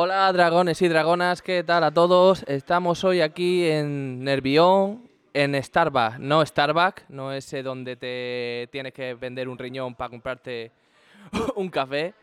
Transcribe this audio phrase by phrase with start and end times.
[0.00, 2.44] Hola dragones y dragonas, ¿qué tal a todos?
[2.46, 9.14] Estamos hoy aquí en Nervión, en Starbucks, no Starbucks, no ese donde te tienes que
[9.14, 10.70] vender un riñón para comprarte
[11.56, 12.14] un café.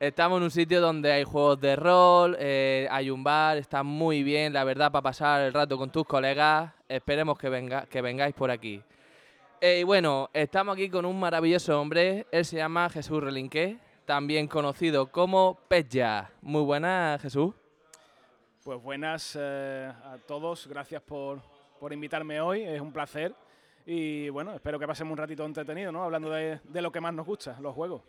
[0.00, 4.22] Estamos en un sitio donde hay juegos de rol, eh, hay un bar, está muy
[4.22, 6.72] bien, la verdad, para pasar el rato con tus colegas.
[6.88, 8.82] Esperemos que, venga, que vengáis por aquí.
[9.60, 13.76] Eh, y bueno, estamos aquí con un maravilloso hombre, él se llama Jesús Relinque
[14.08, 16.30] también conocido como Peja.
[16.40, 17.54] Muy buenas, Jesús.
[18.64, 21.42] Pues buenas eh, a todos, gracias por,
[21.78, 23.34] por, invitarme hoy, es un placer.
[23.84, 26.04] Y bueno, espero que pasemos un ratito entretenido, ¿no?
[26.04, 28.00] Hablando de, de lo que más nos gusta, los juegos.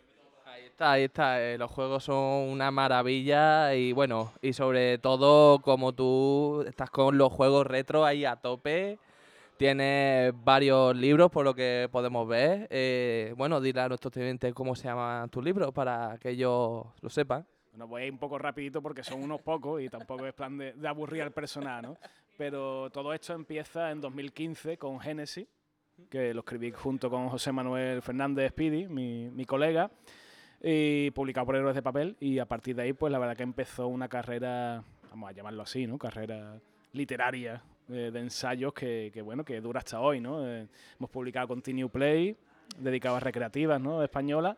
[0.46, 1.42] Ahí está, ahí está.
[1.42, 7.18] Eh, los juegos son una maravilla y bueno, y sobre todo como tú estás con
[7.18, 8.98] los juegos retro ahí a tope
[9.60, 12.66] tiene varios libros, por lo que podemos ver.
[12.70, 17.10] Eh, bueno, dile a nuestros clientes cómo se llaman tus libros para que ellos lo
[17.10, 17.46] sepan.
[17.72, 20.56] Bueno, voy a ir un poco rapidito porque son unos pocos y tampoco es plan
[20.56, 21.98] de, aburrir al personal, ¿no?
[22.38, 25.46] Pero todo esto empieza en 2015 con Genesis,
[26.08, 29.90] que lo escribí junto con José Manuel Fernández Speedy, mi, mi colega,
[30.62, 32.16] y publicado por Héroes de Papel.
[32.18, 35.62] Y a partir de ahí, pues la verdad que empezó una carrera, vamos a llamarlo
[35.64, 35.98] así, ¿no?
[35.98, 36.58] Carrera
[36.94, 40.46] literaria de, ensayos que, bueno, que dura hasta hoy, ¿no?
[40.46, 40.66] Eh,
[40.98, 42.36] hemos publicado Continue Play,
[42.78, 44.02] dedicado a recreativas, ¿no?
[44.02, 44.56] Españolas.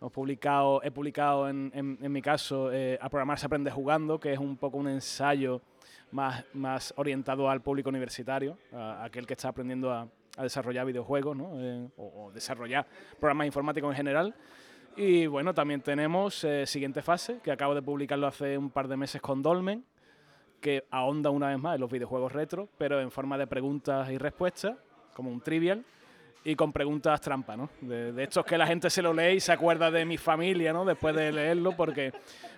[0.00, 4.32] Hemos publicado, he publicado en, en, mi caso eh, A programar se aprende jugando, que
[4.32, 5.62] es un poco un ensayo
[6.10, 10.08] más, más orientado al público universitario, a, aquel que está aprendiendo a,
[10.42, 11.52] desarrollar videojuegos ¿no?
[11.60, 12.86] Eh, o, o, desarrollar
[13.20, 14.34] programas informáticos en general.
[14.96, 19.22] Y bueno, también tenemos Siguiente Fase, que acabo de publicarlo hace un par de meses
[19.22, 19.84] con Dolmen,
[20.62, 24.16] que ahonda una vez más en los videojuegos retro, pero en forma de preguntas y
[24.16, 24.76] respuestas,
[25.12, 25.84] como un trivial,
[26.44, 27.68] y con preguntas trampa, ¿no?
[27.80, 30.72] De, de, estos que la gente se lo lee y se acuerda de mi familia,
[30.72, 30.84] ¿no?
[30.84, 32.12] Después de leerlo, porque,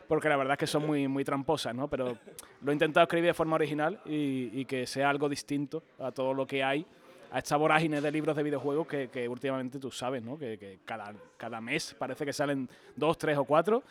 [0.06, 1.88] porque la verdad es que son muy, muy tramposas, ¿no?
[1.88, 2.16] Pero
[2.62, 6.32] lo he intentado escribir de forma original y, y que sea algo distinto a todo
[6.32, 6.86] lo que hay,
[7.30, 10.38] a esta vorágine de libros de videojuegos que, que últimamente tú sabes, ¿no?
[10.38, 13.82] Que, que, cada, cada mes parece que salen dos, tres o cuatro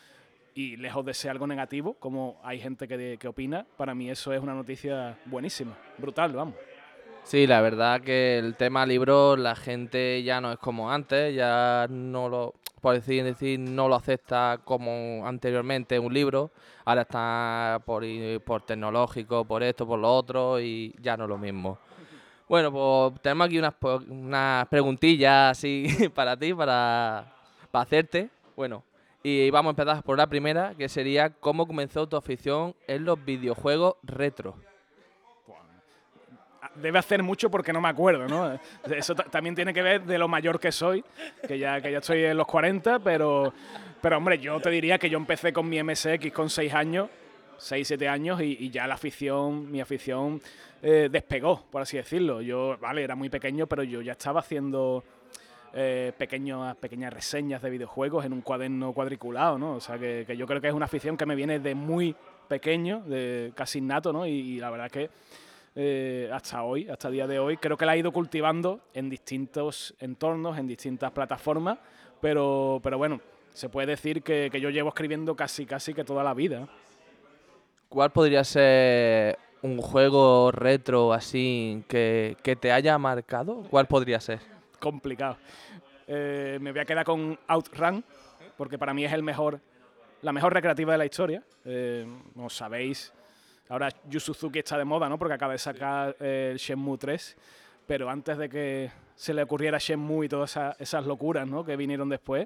[0.56, 4.34] y lejos de ser algo negativo, como hay gente que, que opina, para mí eso
[4.34, 6.56] es una noticia buenísima, brutal, vamos.
[7.24, 11.88] Sí, la verdad que el tema libro la gente ya no es como antes, ya
[11.90, 16.52] no lo, por decir, decir, no lo acepta como anteriormente un libro,
[16.84, 18.03] ahora está por,
[18.44, 21.80] por tecnológico, por esto, por lo otro y ya no es lo mismo.
[22.50, 23.74] Bueno, pues tenemos aquí unas,
[24.09, 27.34] unas preguntillas así para ti, para,
[27.72, 28.30] para hacerte.
[28.56, 28.84] Bueno,
[29.23, 33.23] y vamos a empezar por la primera, que sería cómo comenzó tu afición en los
[33.23, 34.56] videojuegos retro.
[36.75, 38.59] Debe hacer mucho porque no me acuerdo, ¿no?
[38.94, 41.06] Eso también tiene que ver de lo mayor que soy,
[41.47, 43.53] que ya, que ya estoy en los 40, pero,
[44.01, 47.09] pero hombre, yo te diría que yo empecé con mi MSX con 6 años,
[47.59, 50.41] 6, 7 años, y, ya la afición, mi afición
[50.81, 52.41] eh, despegó, por así decirlo.
[52.41, 55.03] Yo, vale, era muy pequeño, pero yo ya estaba haciendo
[55.75, 59.73] eh, pequeñas reseñas de videojuegos en un cuaderno cuadriculado, ¿no?
[59.73, 62.16] O sea, que, yo creo que es una afición que me viene de muy
[62.47, 64.28] pequeño, de casi innato, ¿no?
[64.28, 65.09] Y, la verdad que
[65.75, 69.09] eh, hasta hoy, hasta el día de hoy, creo que la he ido cultivando en
[69.09, 71.79] distintos entornos, en distintas plataformas,
[72.22, 73.19] pero, pero bueno,
[73.51, 76.67] se puede decir que, yo llevo escribiendo casi, casi que toda la vida.
[77.90, 83.63] ¿Cuál podría ser un juego retro así que, que te haya marcado?
[83.72, 84.53] ¿Cuál podría ser?
[84.84, 85.38] Complicado.
[86.08, 88.04] Eh, me voy a quedar con Outrun,
[88.58, 89.62] porque para mí es el mejor,
[90.22, 91.42] la mejor recreativa de la historia.
[91.64, 93.14] Eh, como sabéis,
[93.70, 95.18] ahora Yu Suzuki está de moda, ¿no?
[95.18, 97.38] Porque acaba de sacar eh, el Shenmue 3,
[97.88, 101.64] pero antes de que se le ocurriera Shenmue y todas esas, locuras, ¿no?
[101.64, 102.46] Que vinieron después,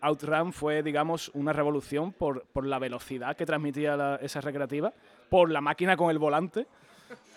[0.00, 4.92] Outrun fue, digamos, una revolución por, por la velocidad que transmitía esa recreativa,
[5.28, 6.66] por la máquina con el volante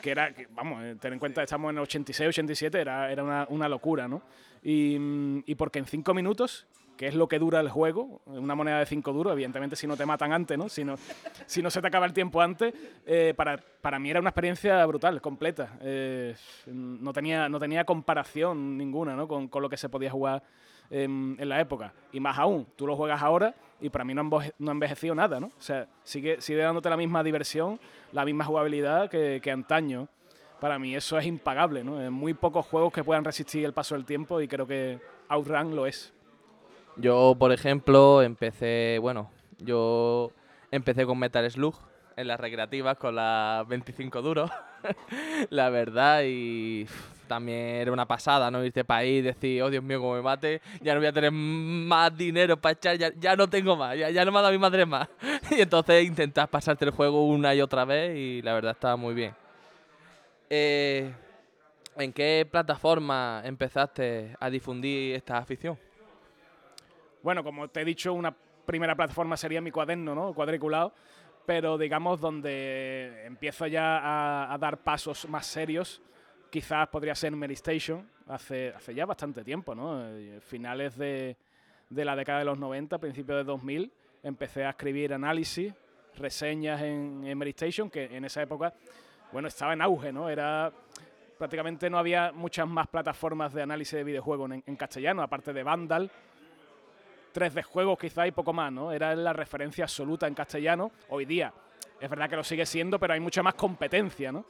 [0.01, 3.69] que era, vamos, eh, ten en cuenta, estamos en 86, 87, era, era una, una
[3.69, 4.21] locura, ¿no?
[4.63, 8.55] Y, mm, y, porque en cinco minutos, que es lo que dura el juego, una
[8.55, 10.69] moneda de cinco duros, evidentemente si no te matan antes, ¿no?
[10.69, 10.95] Si no,
[11.45, 12.73] si no se te acaba el tiempo antes,
[13.05, 15.77] eh, para, para, mí era una experiencia brutal, completa.
[15.81, 16.35] Eh,
[16.67, 19.27] no, tenía, no tenía comparación ninguna, ¿no?
[19.27, 20.43] Con, con lo que se podía jugar
[20.89, 21.93] en, la época.
[22.11, 25.47] Y más aún, tú lo juegas ahora y para mí no ha envejecido nada, ¿no?
[25.47, 27.79] O sea, sigue, sigue dándote la misma diversión,
[28.11, 30.07] la misma jugabilidad que, que antaño.
[30.59, 31.99] Para mí eso es impagable, ¿no?
[31.99, 35.75] Hay muy pocos juegos que puedan resistir el paso del tiempo y creo que Outrun
[35.75, 36.13] lo es.
[36.95, 39.29] Yo, por ejemplo, empecé, bueno,
[39.59, 40.31] yo
[40.71, 41.75] empecé con Metal Slug
[42.15, 44.49] en las recreativas con las 25 duros,
[45.49, 46.87] la verdad, y
[47.25, 48.63] también era una pasada, ¿no?
[48.63, 51.13] Irte para ahí y decir, oh Dios mío, como me mate, ya no voy a
[51.13, 54.59] tener más dinero para echar, ya, no tengo más, ya, no me ha dado mi
[54.59, 55.07] madre más.
[55.51, 59.13] y entonces intentas pasarte el juego una y otra vez y la verdad estaba muy
[59.13, 59.33] bien.
[60.49, 61.11] Eh,
[61.97, 65.77] ¿En qué plataforma empezaste a difundir esta afición?
[67.23, 68.35] Bueno, como te he dicho, una
[68.65, 70.33] primera plataforma sería mi cuaderno, ¿no?
[70.33, 70.93] Cuadriculado,
[71.45, 76.01] pero digamos donde empiezo ya a, dar pasos más serios,
[76.49, 80.07] quizás podría ser Medistation, hace, hace ya bastante tiempo, ¿no?
[80.07, 81.35] Eh, finales de,
[81.89, 83.91] la década de los 90, principios de 2000,
[84.23, 85.73] empecé a escribir análisis,
[86.17, 88.73] reseñas en, en Medistation, que en esa época,
[89.31, 90.29] bueno, estaba en auge, ¿no?
[90.29, 90.71] Era
[91.37, 96.09] prácticamente no había muchas más plataformas de análisis de videojuegos en, castellano, aparte de Vandal,
[97.33, 98.91] 3D Juegos quizá y poco más, ¿no?
[98.91, 100.91] Era la referencia absoluta en castellano.
[101.09, 101.53] Hoy día
[101.99, 104.45] es verdad que lo sigue siendo, pero hay mucha más competencia, ¿no?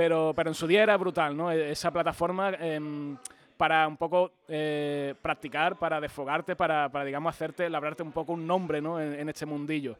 [0.00, 1.52] Pero, pero en su día era brutal, ¿no?
[1.52, 3.18] E, esa plataforma em,
[3.58, 8.46] para un poco eh, practicar, para desfogarte, para, para, digamos, hacerte, labrarte un poco un
[8.46, 8.98] nombre, ¿no?
[8.98, 9.98] En, en, este mundillo.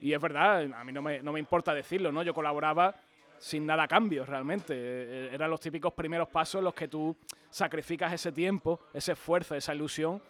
[0.00, 2.22] Y es verdad, a mí no me, no me importa decirlo, ¿no?
[2.22, 2.94] Yo colaboraba
[3.36, 4.72] sin nada a cambio realmente.
[4.74, 7.14] Eh, eran los típicos primeros pasos en los que tú
[7.50, 10.22] sacrificas ese tiempo, ese esfuerzo, esa ilusión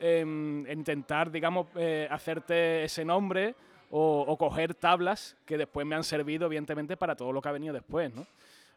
[0.00, 3.54] en, intentar, digamos, eh, hacerte ese nombre
[3.90, 7.74] o, coger tablas que después me han servido, evidentemente, para todo lo que ha venido
[7.74, 8.26] después, ¿no?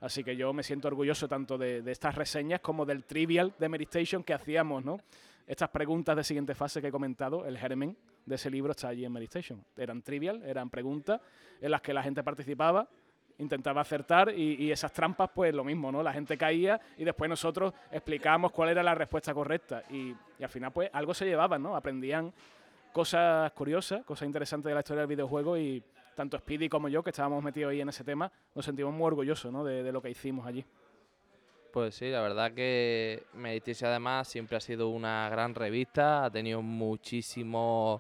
[0.02, 4.24] Así que yo me siento orgulloso tanto de, estas reseñas como del trivial de Meditation
[4.24, 5.00] que hacíamos, ¿no?
[5.48, 7.96] Estas preguntas de siguiente fase que he comentado, el germen
[8.26, 9.64] de ese libro está allí en Meditation.
[9.78, 11.22] Eran trivial, eran preguntas
[11.62, 12.88] en las que la gente participaba
[13.38, 16.04] intentaba acertar y, esas trampas, pues lo mismo, ¿no?
[16.04, 20.72] La gente caía y después nosotros explicábamos cuál era la respuesta correcta y, al final,
[20.72, 21.76] pues algo se llevaban, ¿no?
[21.76, 22.34] Aprendían
[22.94, 25.84] cosas curiosas, cosas interesantes de la historia del videojuego y
[26.16, 29.52] tanto Speedy como yo, que estábamos metidos ahí en ese tema, nos sentimos muy orgullosos,
[29.52, 29.64] ¿no?
[29.64, 30.64] De, lo que hicimos allí.
[31.72, 36.62] Pues sí, la verdad que Meditation además siempre ha sido una gran revista, ha tenido
[36.62, 38.00] muchísimos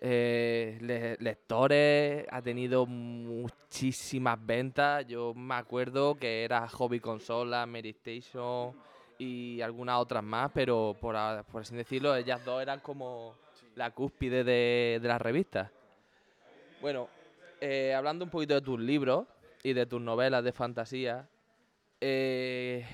[0.00, 5.04] eh, lectores, ha tenido muchísimas ventas.
[5.08, 8.76] Yo me acuerdo que era Hobby Consola, Meditation
[9.18, 13.34] y algunas otras más, pero por, así decirlo, ellas dos eran como
[13.74, 15.70] la cúspide de, de las revistas.
[16.80, 17.08] Bueno,
[17.60, 19.26] eh, hablando un poquito de tus libros
[19.62, 21.28] y de tus novelas de fantasía,
[22.00, 22.86] eh,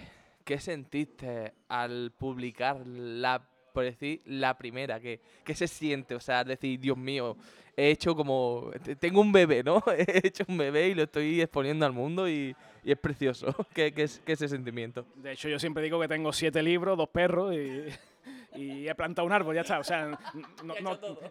[0.45, 5.21] ¿qué sentiste al publicar la por decir la primera, que,
[5.55, 7.37] se siente, o sea, decir, Dios mío,
[7.77, 9.85] he hecho como, tengo un bebé, ¿no?
[9.99, 14.23] He hecho un bebé y lo estoy exponiendo al mundo y, es precioso, ¿Qué, es,
[14.25, 15.05] ese sentimiento.
[15.17, 17.85] De hecho, yo siempre digo que tengo siete libros, dos perros y,
[18.57, 19.79] he plantado un árbol, ya está.
[19.79, 20.19] O sea,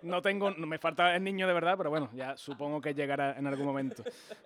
[0.01, 3.47] no, tengo, me falta el niño de verdad, pero bueno, ya supongo que llegará en
[3.47, 4.03] algún momento.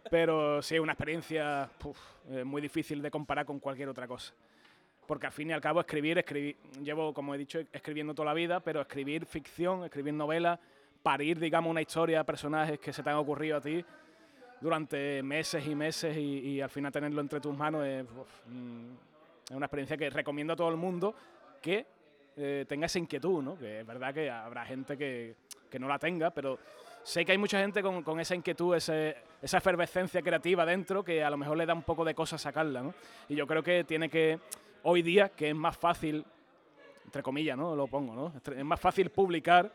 [0.10, 1.70] Pero sí, una experiencia
[2.30, 4.34] eh, muy difícil de comparar con cualquier otra cosa
[5.10, 8.34] porque al fin y al cabo escribir, escribir, llevo, como he dicho, escribiendo toda la
[8.36, 10.60] vida, pero escribir ficción, escribir novelas,
[11.02, 13.84] parir, digamos, una historia, personajes que se te han ocurrido a ti
[14.62, 18.06] durante meses y meses y, al final tenerlo entre tus manos es,
[18.48, 21.16] mm, una experiencia que recomiendo a todo el mundo
[21.62, 21.86] que
[22.42, 23.58] eh, tenga esa inquietud, ¿no?
[23.58, 25.36] Que es verdad que habrá gente que,
[25.78, 26.58] no la tenga, pero
[27.04, 31.36] sé que hay mucha gente con, esa inquietud, esa efervescencia creativa dentro, que a lo
[31.36, 32.94] mejor le da un poco de cosa sacarla, ¿no?
[33.28, 34.40] Y yo creo que tiene que
[34.84, 36.24] hoy día que es más fácil,
[37.04, 37.76] entre comillas, ¿no?
[37.76, 38.34] Lo pongo, ¿no?
[38.56, 39.70] Es más fácil publicar.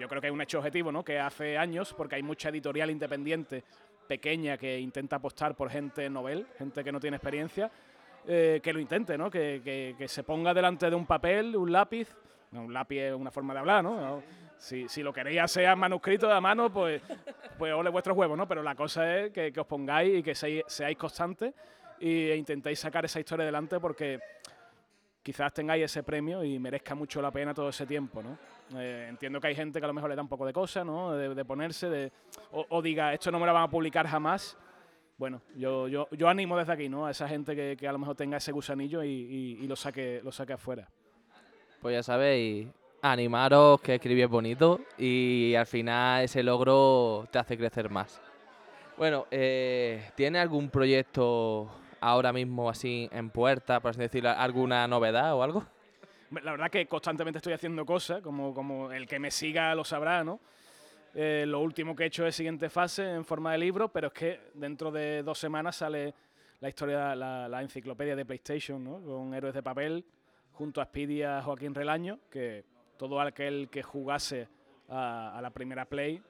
[0.00, 1.04] Yo creo que es un hecho objetivo, ¿no?
[1.04, 3.62] Que hace años, porque hay mucha editorial independiente
[4.08, 7.70] pequeña que intenta apostar por gente novel, gente que no tiene experiencia,
[8.26, 9.30] eh, que lo intente, ¿no?
[9.30, 12.08] Que, se ponga delante de un papel, un lápiz.
[12.52, 14.22] un lápiz es una forma de hablar, ¿no?
[14.58, 17.02] Si, lo queréis hacer manuscrito de a mano, pues,
[17.58, 18.46] pues ole vuestros huevos, ¿no?
[18.46, 21.52] Pero la cosa es que, os pongáis y que seáis constantes
[22.00, 24.18] e intentéis sacar esa historia adelante porque
[25.22, 28.36] quizás tengáis ese premio y merezca mucho la pena todo ese tiempo, ¿no?
[28.78, 30.84] Eh, entiendo que hay gente que a lo mejor le da un poco de cosa,
[30.84, 31.12] ¿no?
[31.12, 32.12] De, ponerse, de,
[32.50, 34.56] o, diga, esto no me lo van a publicar jamás.
[35.22, 37.06] Bueno, yo, yo, yo animo desde aquí, ¿no?
[37.06, 39.08] A esa gente que, que a lo mejor tenga ese gusanillo y,
[39.60, 40.88] y, lo, saque, lo saque afuera.
[41.80, 42.66] Pues ya sabéis,
[43.02, 48.20] animaros, que escribís bonito y al final ese logro te hace crecer más.
[48.96, 55.36] Bueno, eh, ¿tiene algún proyecto ahora mismo así en puerta, por así decirlo, alguna novedad
[55.36, 55.64] o algo?
[56.32, 60.24] La verdad que constantemente estoy haciendo cosas, como, como el que me siga lo sabrá,
[60.24, 60.40] ¿no?
[61.14, 64.12] Eh, lo último que he hecho es siguiente fase en forma de libro, pero es
[64.14, 66.14] que dentro de dos semanas sale
[66.60, 69.00] la historia, la, la enciclopedia de PlayStation, ¿no?
[69.02, 70.04] Con Héroes de Papel,
[70.52, 72.64] junto a Speedy y a Joaquín Relaño, que
[72.96, 74.48] todo aquel que jugase
[74.88, 76.22] a, a la primera Play,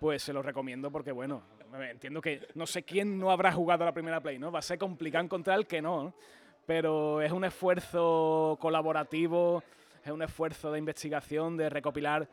[0.00, 1.42] pues se lo recomiendo porque, bueno,
[1.90, 4.50] entiendo que no sé quién no habrá jugado la primera Play, ¿no?
[4.50, 6.14] Va a ser complicado encontrar el que no, ¿no?
[6.66, 9.62] Pero es un esfuerzo colaborativo,
[10.04, 12.28] es un esfuerzo de investigación, de recopilar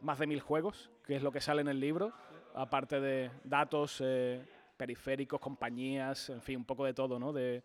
[0.00, 2.12] más de mil juegos, que es lo que sale en el libro,
[2.54, 4.40] aparte de datos, eh,
[4.76, 7.32] periféricos, compañías, en fin, un poco de todo, ¿no?
[7.32, 7.64] De,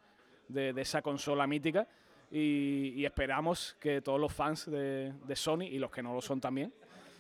[0.49, 1.87] esa consola mítica.
[2.31, 6.73] Y, esperamos que todos los fans de, Sony, y los que no lo son también,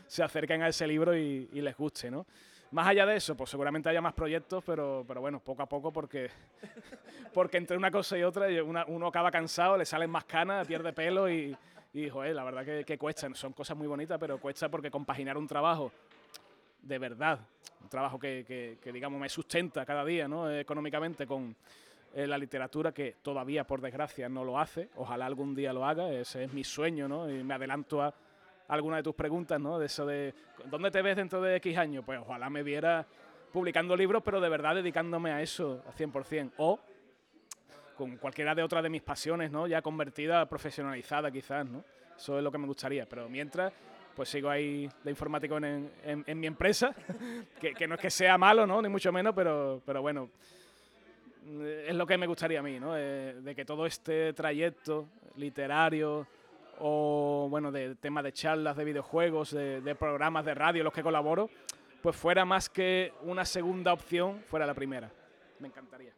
[0.07, 2.25] se acerquen a ese libro y, y les guste, ¿no?
[2.71, 5.93] Más allá de eso, pues seguramente haya más proyectos, pero, pero bueno, poco a poco,
[5.93, 6.31] porque,
[7.35, 11.29] porque entre una cosa y otra uno acaba cansado, le salen más canas, pierde pelo
[11.29, 11.55] y,
[11.95, 13.33] y joder, la verdad que, que cuesta.
[13.35, 15.91] Son cosas muy bonitas, pero cuesta porque compaginar un trabajo
[16.85, 17.39] de verdad,
[17.81, 20.49] un trabajo que, que, digamos me sustenta cada día ¿no?
[20.49, 21.55] económicamente con
[22.13, 26.11] eh, la literatura que todavía por desgracia no lo hace, ojalá algún día lo haga,
[26.11, 27.29] ese es mi sueño ¿no?
[27.29, 28.13] y me adelanto a,
[28.67, 29.77] alguna de tus preguntas, ¿no?
[29.77, 30.33] De eso de,
[30.65, 32.03] ¿dónde te ves dentro de X años?
[32.05, 33.05] Pues ojalá me viera
[33.51, 36.53] publicando libros, pero de verdad dedicándome a eso al 100%.
[36.57, 36.79] O
[37.95, 39.67] con cualquiera de otras de mis pasiones, ¿no?
[39.67, 41.83] Ya convertida, profesionalizada quizás, ¿no?
[42.17, 43.05] Eso es lo que me gustaría.
[43.05, 43.71] Pero mientras,
[44.15, 46.95] pues sigo ahí de informático en, en, mi empresa,
[47.59, 48.81] que, que, no es que sea malo, ¿no?
[48.81, 50.29] Ni mucho menos, pero, pero bueno,
[51.87, 52.97] es lo que me gustaría a mí, ¿no?
[52.97, 56.25] Eh, de que todo este trayecto literario,
[56.79, 61.49] o bueno, de temas de charlas, de videojuegos, de, programas de radio, los que colaboro,
[62.01, 65.11] pues fuera más que una segunda opción, fuera la primera.
[65.59, 66.11] Me encantaría.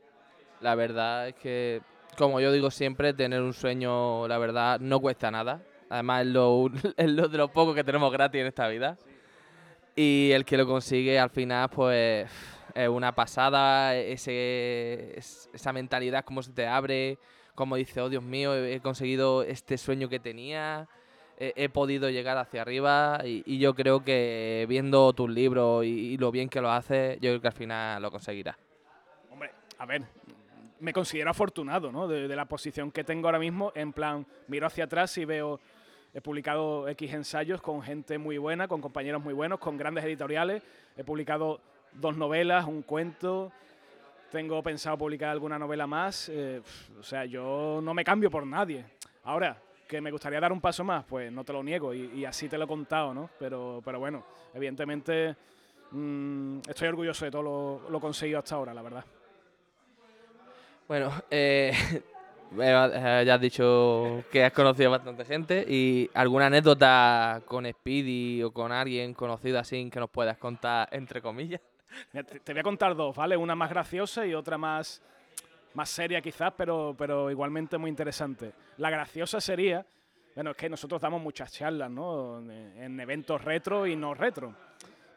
[0.61, 1.81] La verdad es que,
[2.17, 5.61] como yo digo siempre, tener un sueño, la verdad, no cuesta nada.
[5.89, 6.69] Además, es lo,
[7.29, 8.97] de lo poco que tenemos gratis en esta vida.
[9.95, 12.29] Y el que lo consigue al final, pues
[12.75, 17.17] es una pasada, ese, esa mentalidad, cómo se te abre,
[17.55, 20.87] como dice, oh Dios mío, he conseguido este sueño que tenía,
[21.39, 26.49] he, podido llegar hacia arriba y, yo creo que viendo tus libros y, lo bien
[26.49, 28.57] que lo haces, yo creo que al final lo conseguirás.
[29.31, 30.03] Hombre, a ver,
[30.79, 32.07] me considero afortunado ¿no?
[32.07, 35.59] de, la posición que tengo ahora mismo, en plan, miro hacia atrás y veo,
[36.17, 40.63] he publicado X ensayos con gente muy buena, con compañeros muy buenos, con grandes editoriales,
[40.97, 41.61] he publicado
[41.93, 43.51] dos novelas, un cuento,
[44.31, 46.27] tengo pensado publicar alguna novela más.
[46.29, 46.59] Eh,
[46.99, 48.83] o sea, yo no me cambio por nadie.
[49.25, 52.49] Ahora, que me gustaría dar un paso más, pues no te lo niego y, así
[52.49, 53.29] te lo he contado, ¿no?
[53.37, 54.23] Pero, pero bueno,
[54.55, 55.35] evidentemente
[55.91, 59.05] mm, estoy orgulloso de todo lo, lo, conseguido hasta ahora, la verdad.
[60.87, 61.73] Bueno, eh,
[62.55, 68.71] ya has dicho que has conocido bastante gente y alguna anécdota con Speedy o con
[68.71, 71.61] alguien conocido así que nos puedas contar entre comillas.
[72.11, 73.37] Te, voy a contar dos, ¿vale?
[73.37, 75.01] Una más graciosa y otra más,
[75.73, 78.53] más seria quizás, pero, pero igualmente muy interesante.
[78.77, 79.85] La graciosa sería,
[80.35, 82.39] bueno, es que nosotros damos muchas charlas, ¿no?
[82.39, 84.53] En eventos retro y no retro.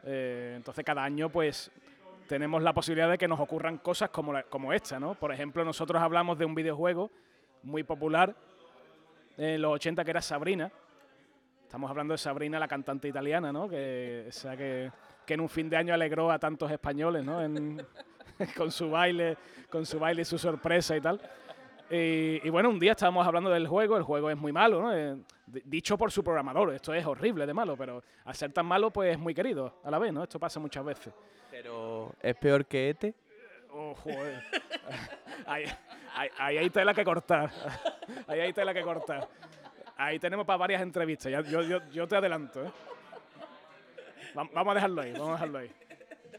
[0.03, 1.71] Eh, entonces cada año pues
[2.31, 5.15] tenemos la posibilidad de que nos ocurran cosas como, como esta, ¿no?
[5.15, 7.11] Por ejemplo, nosotros hablamos de un videojuego
[7.61, 8.33] muy popular
[9.35, 10.71] en los 80 que era Sabrina.
[11.63, 13.67] Estamos hablando de Sabrina, la cantante italiana, ¿no?
[13.67, 14.89] Que, o sea, que
[15.25, 17.39] que en un fin de año alegró a tantos españoles, ¿no?
[18.57, 19.37] con su baile,
[19.69, 21.21] con su baile y su sorpresa y tal.
[21.89, 24.95] Y, bueno, un día estábamos hablando del juego, el juego es muy malo, ¿no?
[24.95, 25.17] Eh,
[25.65, 29.11] dicho por su programador, esto es horrible de malo, pero al ser tan malo, pues
[29.11, 30.23] es muy querido a la vez, ¿no?
[30.23, 31.13] Esto pasa muchas veces.
[31.61, 33.13] Pero, ¿es peor que ETE?
[33.69, 34.43] Oh, joder.
[35.45, 35.65] ahí,
[36.57, 37.51] hay tela que cortar.
[38.27, 39.27] ahí hay tela que cortar.
[39.95, 42.71] Ahí tenemos para varias entrevistas, yo, yo, yo te adelanto, ¿eh?
[44.33, 45.71] vamos a dejarlo ahí, vamos a dejarlo ahí.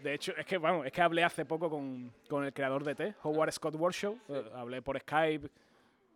[0.03, 2.97] De hecho, es que, vamos, es que hablé hace poco con, con el creador de
[2.97, 4.19] T, Howard Scott Warshaw.
[4.29, 5.49] Eh, hablé por Skype.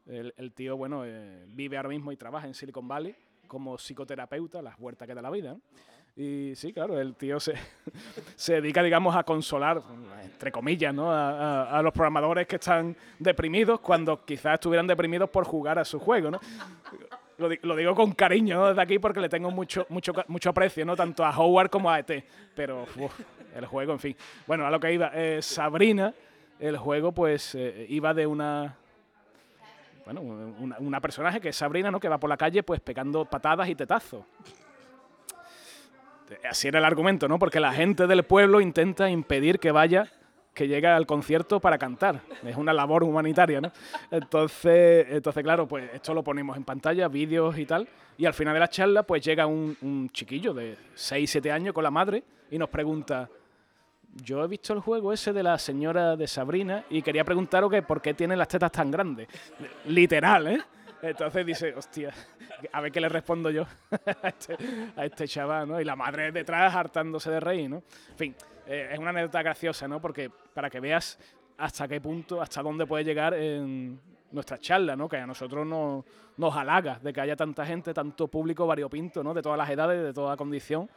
[0.07, 3.15] El, tío, bueno, eh, vive ahora mismo y trabaja en Silicon Valley
[3.47, 5.57] como psicoterapeuta, las vueltas que da la vida.
[6.17, 7.55] Y sí, claro, el tío se,
[8.37, 9.83] se dedica, digamos, a consolar,
[10.25, 11.13] entre comillas, ¿no?
[11.13, 15.99] A, a, los programadores que están deprimidos cuando quizás estuvieran deprimidos por jugar a su
[15.99, 16.41] juego, ¿no?
[17.39, 20.97] Lo, digo con cariño desde aquí porque le tengo mucho, mucho, mucho aprecio, ¿no?
[20.97, 22.25] Tanto a Howard como a ET.
[22.55, 22.87] Pero
[23.55, 24.17] el juego, en fin.
[24.47, 25.11] Bueno, a lo que iba.
[25.13, 26.15] Eh, Sabrina,
[26.59, 28.77] el juego, pues eh, iba de una.
[30.07, 32.01] Bueno, una, personaje que es Sabrina, ¿no?
[32.01, 34.25] Que va por la calle, pues pegando patadas y tetazos.
[36.49, 37.39] Así era el argumento, ¿no?
[37.39, 40.11] Porque la gente del pueblo intenta impedir que vaya
[40.57, 42.23] que llega al concierto para cantar.
[42.43, 43.71] Es una labor humanitaria, ¿no?
[44.11, 47.87] Entonces, entonces claro, pues esto lo ponemos en pantalla, vídeos y tal.
[48.17, 51.85] Y al final de la charla, pues llega un, chiquillo de 6, 7 años con
[51.85, 53.29] la madre y nos pregunta,
[54.25, 57.83] yo he visto el juego ese de la señora de Sabrina y quería preguntaros que
[57.83, 59.29] por qué tiene las tetas tan grandes.
[59.85, 60.61] Literal, ¿eh?
[61.03, 62.13] Entonces dice, hostia,
[62.73, 63.67] a ver qué le respondo yo
[64.23, 64.57] a, este,
[64.97, 65.81] a este chaval, ¿no?
[65.81, 67.83] Y la madre detrás hartándose de reír, ¿no?
[68.11, 68.35] En fin,
[68.67, 70.01] eh, es una anécdota graciosa, ¿no?
[70.01, 71.19] Porque para que veas
[71.59, 74.01] hasta qué punto, hasta dónde puede llegar en
[74.33, 75.09] nuestra charla, ¿no?
[75.09, 76.05] Que a nosotros nos,
[76.37, 79.35] nos halaga de que haya tanta gente, tanto público variopinto, ¿no?
[79.35, 80.89] De todas las edades, de toda condición,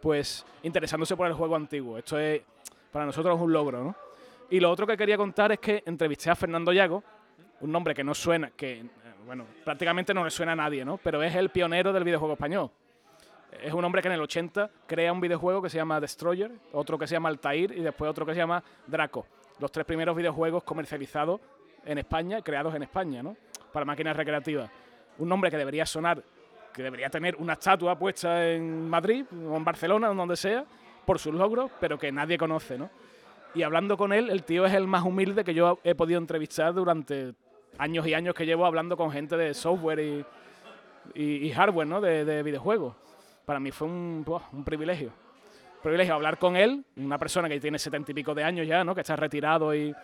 [0.00, 1.98] pues interesándose por el juego antiguo.
[1.98, 2.42] Esto es,
[2.90, 3.96] para nosotros es un logro, ¿no?
[4.50, 7.02] Y lo otro que quería contar es que entrevisté a Fernando Yago,
[7.60, 8.86] un nombre que no suena, que,
[9.26, 10.98] bueno, prácticamente no le suena a nadie, ¿no?
[10.98, 12.70] Pero es el pionero del videojuego español.
[13.62, 16.98] Es un hombre que en el 80 crea un videojuego que se llama Destroyer, otro
[16.98, 19.26] que se llama Altair y después otro que se llama Draco.
[19.58, 21.40] Los tres primeros videojuegos comercializados
[21.84, 23.36] en España, creados en España, ¿no?
[23.72, 24.70] Para máquinas recreativas.
[25.18, 26.22] Un nombre que debería sonar,
[26.72, 30.64] que debería tener una estatua puesta en Madrid o en Barcelona o donde sea,
[31.04, 32.90] por sus logros, pero que nadie conoce, ¿no?
[33.54, 36.74] Y hablando con él, el tío es el más humilde que yo he podido entrevistar
[36.74, 37.34] durante
[37.78, 40.24] años y años que llevo hablando con gente de software y,
[41.14, 42.00] y, hardware, ¿no?
[42.00, 42.94] De, de, videojuegos.
[43.44, 45.10] Para mí fue un, un privilegio.
[45.82, 48.94] privilegio hablar con él, una persona que tiene setenta y pico de años ya, ¿no?
[48.94, 49.94] Que está retirado y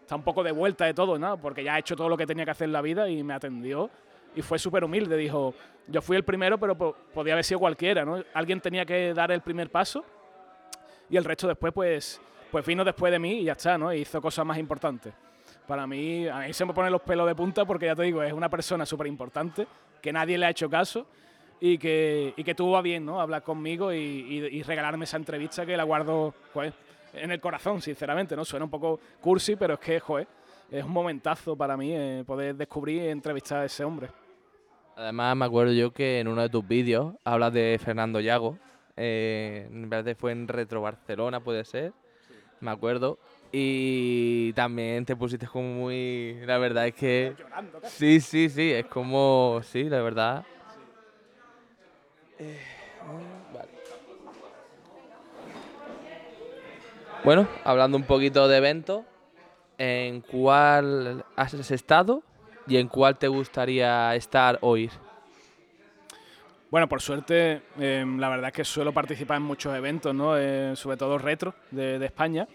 [0.00, 1.40] está un poco de vuelta de todo, ¿no?
[1.40, 3.34] Porque ya ha hecho todo lo que tenía que hacer en la vida y me
[3.34, 3.90] atendió
[4.34, 5.16] y fue súper humilde.
[5.16, 5.54] Dijo,
[5.86, 8.22] yo fui el primero, pero podía haber sido cualquiera, ¿no?
[8.34, 10.04] Alguien tenía que dar el primer paso
[11.10, 12.20] y el resto después, pues,
[12.50, 13.92] pues vino después de mí y ya está, ¿no?
[13.92, 15.12] hizo cosas más importantes.
[15.68, 18.22] Para mí, a mí se me ponen los pelos de punta porque ya te digo,
[18.22, 19.66] es una persona súper importante,
[20.00, 21.06] que nadie le ha hecho caso
[21.60, 23.20] y que, y que tuvo a bien, ¿no?
[23.20, 26.72] Hablar conmigo y, regalarme esa entrevista que la guardo, pues,
[27.12, 28.46] en el corazón, sinceramente, ¿no?
[28.46, 30.26] Suena un poco cursi, pero es que, joder,
[30.70, 34.08] es un momentazo para mí eh, poder descubrir y entrevistar a ese hombre.
[34.96, 38.58] Además, me acuerdo yo que en uno de tus vídeos hablas de Fernando Llago.
[38.96, 41.92] Eh, en verdad fue en Retro Barcelona, puede ser.
[42.60, 43.18] Me acuerdo.
[43.50, 46.38] Y también te pusiste como muy.
[46.44, 47.34] La verdad es que.
[47.84, 48.72] Sí, sí, sí.
[48.72, 49.60] Es como.
[49.64, 50.44] Sí, la verdad.
[52.38, 52.60] Eh,
[53.52, 53.68] vale.
[57.24, 59.04] Bueno, hablando un poquito de eventos,
[59.76, 62.22] ¿en cuál has estado
[62.66, 64.90] y en cuál te gustaría estar o ir?
[66.70, 70.36] Bueno, por suerte, em, la verdad es que suelo participar en muchos eventos, ¿no?
[70.36, 72.46] Eh, sobre todo retro de, España.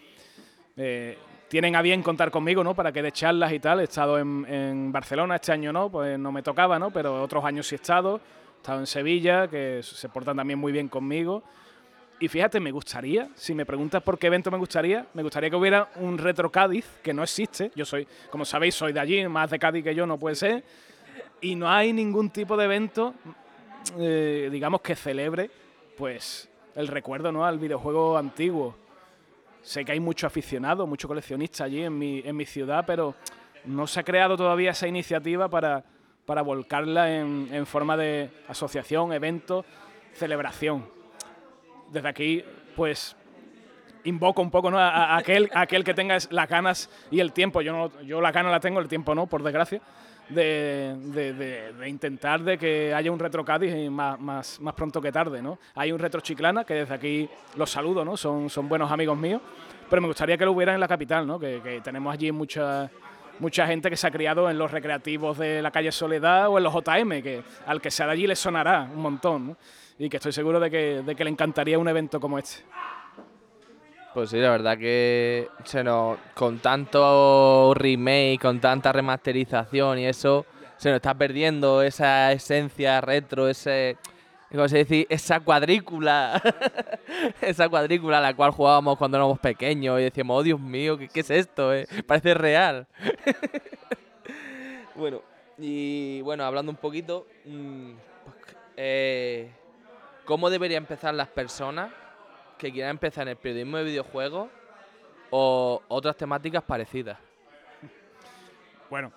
[0.76, 2.74] Eh, tienen a bien contar conmigo, ¿no?
[2.74, 3.80] Para que de charlas y tal.
[3.80, 6.92] He estado en, en, Barcelona, este año no, pues no me tocaba, ¿no?
[6.92, 8.18] Pero otros años sí he estado.
[8.18, 11.44] He estado en Sevilla, que se portan también muy bien conmigo.
[12.20, 15.56] Y fíjate, me gustaría, si me preguntas por qué evento me gustaría, me gustaría que
[15.56, 17.72] hubiera un Retro Cádiz, que no existe.
[17.76, 20.64] Yo soy, como sabéis, soy de allí, más de Cádiz que yo no puede ser.
[21.42, 23.14] Y no hay ningún tipo de evento,
[24.00, 25.52] eh, digamos, que celebre
[25.98, 27.46] pues el recuerdo ¿no?
[27.46, 28.76] al videojuego antiguo.
[29.64, 33.16] Sé que hay mucho aficionado, mucho coleccionista allí en mi, en mi ciudad, pero
[33.66, 35.84] no se ha creado todavía esa iniciativa para,
[36.26, 39.66] para volcarla en, en forma de asociación, evento,
[40.14, 40.86] celebración
[41.94, 42.44] desde aquí,
[42.76, 43.16] pues
[44.04, 44.80] invoco un poco ¿no?
[44.80, 47.62] a, aquel, aquel que tenga las ganas y el tiempo.
[47.62, 49.80] Yo, no, yo la gana la tengo, el tiempo no, por desgracia.
[50.30, 50.96] De,
[51.78, 55.60] de, intentar de que haya un retro Cádiz más, más, más, pronto que tarde, ¿no?
[55.76, 58.16] Hay un retro Chiclana, que desde aquí los saludo, ¿no?
[58.16, 59.42] Son, son buenos amigos míos,
[59.90, 61.38] pero me gustaría que lo hubiera en la capital, ¿no?
[61.38, 62.90] Que, que tenemos allí mucha,
[63.40, 66.64] mucha gente que se ha criado en los recreativos de la calle Soledad o en
[66.64, 69.58] los JM, que al que sea de allí le sonará un montón, ¿no?
[70.00, 72.64] y que estoy seguro de que, de que le encantaría un evento como este.
[74.14, 80.46] Pues sí, la verdad que se nos, con tanto remake, con tanta remasterización y eso,
[80.78, 83.98] se nos está perdiendo esa esencia retro, ese,
[84.52, 85.08] ¿cómo se dice?
[85.10, 86.40] Esa cuadrícula,
[87.42, 91.10] esa cuadrícula a la cual jugábamos cuando éramos pequeños y decíamos, oh Dios mío, ¿qué,
[91.20, 91.74] es esto?
[91.74, 91.88] Eh?
[92.06, 92.86] Parece real.
[94.96, 95.22] bueno,
[95.58, 97.94] y bueno, hablando un poquito, mmm,
[98.78, 99.52] eh,
[100.26, 101.92] ¿Cómo deberían empezar las personas
[102.64, 104.50] que quieran empezar en el periodismo de videojuegos
[105.30, 107.18] o otras temáticas parecidas?
[108.90, 109.12] Bueno,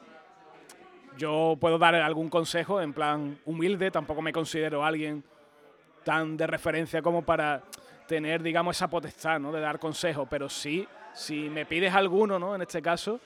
[1.16, 5.22] yo puedo dar algún consejo en plan humilde, tampoco me considero alguien
[6.02, 7.62] tan de referencia como para
[8.06, 9.52] tener, digamos, esa potestad ¿no?
[9.52, 12.54] de dar consejos, pero sí, si me pides alguno, ¿no?
[12.54, 13.20] en este caso,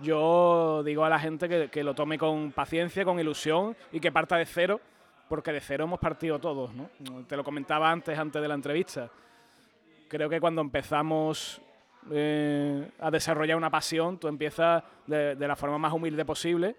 [0.00, 4.12] yo digo a la gente que, que lo tome con paciencia, con ilusión y que
[4.12, 4.80] parta de cero
[5.28, 6.88] porque de cero hemos partido todos, ¿no?
[7.26, 9.10] Te lo comentaba antes, antes de la entrevista.
[10.08, 11.60] Creo que cuando empezamos
[12.12, 16.76] eh, a desarrollar una pasión, tú empiezas de, la forma más humilde posible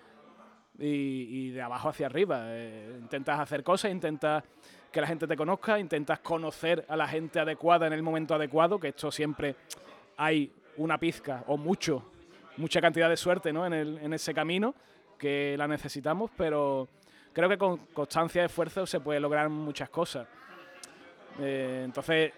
[0.80, 2.44] y, de abajo hacia arriba.
[2.46, 4.44] Eh, intentas hacer cosas, intentas
[4.92, 8.80] que la gente te conozca, intentas conocer a la gente adecuada en el momento adecuado,
[8.80, 9.56] que esto siempre
[10.16, 12.10] hay una pizca o mucho,
[12.56, 13.66] mucha cantidad de suerte ¿no?
[13.66, 14.74] en, el, en ese camino
[15.18, 16.88] que la necesitamos, pero
[17.34, 20.28] creo que con constancia y esfuerzo se puede lograr muchas cosas.
[21.40, 22.34] Eh, entonces,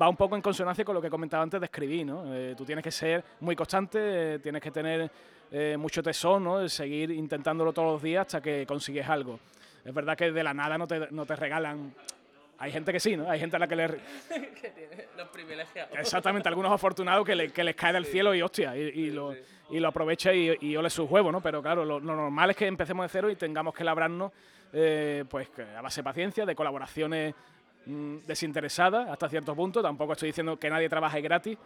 [0.00, 2.34] va un poco en consonancia con lo que comentaba antes de escribir, ¿no?
[2.34, 5.10] Eh, tú tienes que ser muy constante, tienes que tener
[5.76, 6.66] mucho tesón, ¿no?
[6.66, 9.38] seguir intentándolo todos los días hasta que consigues algo.
[9.84, 11.92] Es verdad que de la nada no te, no te regalan
[12.62, 13.28] hay gente que sí, ¿no?
[13.28, 13.88] Hay gente a la que le...
[14.28, 15.98] que tiene los privilegiados.
[15.98, 19.34] Exactamente, algunos afortunados que, que les cae del cielo y hostia, y, lo,
[19.68, 21.40] y lo, aprovecha y, y, ole su juego, ¿no?
[21.40, 24.30] Pero claro, lo, normal es que empecemos de cero y tengamos que labrarnos
[24.72, 27.34] eh, pues a base de paciencia, de colaboraciones
[27.86, 29.82] mm, desinteresadas hasta cierto punto.
[29.82, 31.58] Tampoco estoy diciendo que nadie trabaje gratis.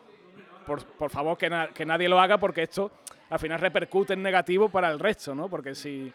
[0.67, 2.91] Por, por favor, que, que nadie lo haga porque esto
[3.31, 5.49] al final repercute en negativo para el resto, ¿no?
[5.49, 6.13] Porque si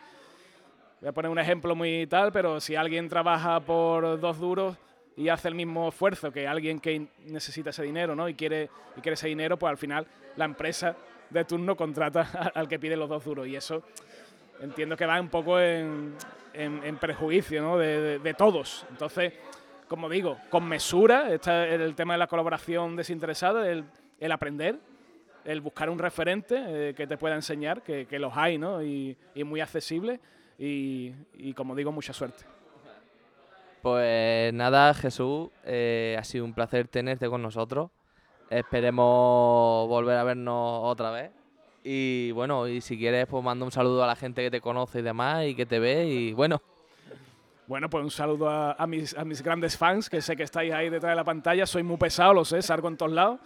[1.01, 4.77] Voy a poner un ejemplo muy tal, pero si alguien trabaja por dos duros
[5.17, 8.29] y hace el mismo esfuerzo que alguien que necesita ese dinero ¿no?
[8.29, 10.95] y, quiere, y quiere ese dinero, pues al final la empresa
[11.31, 13.47] de turno contrata al que pide los dos duros.
[13.47, 13.81] Y eso
[14.61, 16.13] entiendo que va un poco en,
[16.53, 17.79] en, prejuicio ¿no?
[17.79, 18.85] de, todos.
[18.91, 19.33] Entonces,
[19.91, 24.80] como digo, con mesura, está el tema de la colaboración desinteresada, el, aprender,
[25.43, 28.82] el buscar un referente eh, que te pueda enseñar, que, los hay ¿no?
[28.82, 30.21] y, y muy accesible
[30.58, 32.45] y, como digo, mucha suerte.
[33.82, 37.91] Pues nada, Jesús, eh, ha sido un placer tenerte con nosotros.
[38.49, 41.32] Esperemos volver a vernos otra vez.
[41.84, 44.99] Y bueno, y si quieres, pues mando un saludo a la gente que te conoce
[44.99, 46.06] y demás y que te ve.
[46.08, 46.62] Y bueno.
[47.71, 51.15] Bueno, pues un saludo a, mis, grandes fans, que sé que estáis ahí detrás de
[51.15, 51.65] la pantalla.
[51.65, 53.39] Soy muy pesado, lo sé, salgo en todos lados.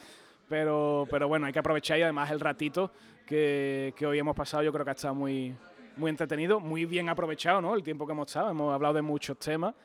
[0.50, 2.92] Pero, pero bueno, hay que aprovechar y además el ratito
[3.28, 5.56] que, que hoy hemos pasado, yo creo que ha estado muy,
[5.96, 7.76] muy entretenido, muy bien aprovechado, ¿no?
[7.76, 9.76] El tiempo que hemos estado, hemos hablado de muchos temas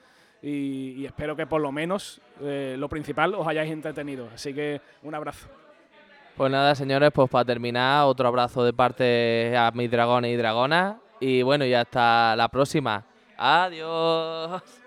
[0.40, 4.26] y, espero que por lo menos eh, lo principal os hayáis entretenido.
[4.32, 5.48] Así que un abrazo.
[6.34, 10.96] Pues nada, señores, pues para terminar, otro abrazo de parte a mis dragones y dragonas.
[11.20, 13.04] Y bueno, y hasta la próxima.
[13.40, 14.79] Adiós.